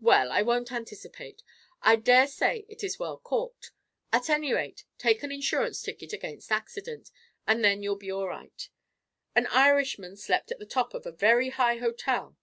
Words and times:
"Well, 0.00 0.32
I 0.32 0.40
won't 0.40 0.72
anticipate: 0.72 1.42
I 1.82 1.96
dare 1.96 2.26
say 2.26 2.64
it 2.70 2.82
is 2.82 2.98
well 2.98 3.18
caulked. 3.18 3.70
At 4.10 4.30
any 4.30 4.54
rate, 4.54 4.86
take 4.96 5.22
an 5.22 5.30
insurance 5.30 5.82
ticket 5.82 6.14
against 6.14 6.50
accident, 6.50 7.10
and 7.46 7.62
then 7.62 7.82
you'll 7.82 7.96
be 7.96 8.10
all 8.10 8.28
right. 8.28 8.66
An 9.34 9.46
Irishman 9.48 10.16
slept 10.16 10.50
at 10.50 10.58
the 10.58 10.64
top 10.64 10.94
of 10.94 11.04
a 11.04 11.12
very 11.12 11.50
high 11.50 11.76
hotel. 11.76 12.38